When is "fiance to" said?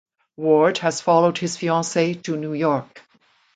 1.57-2.35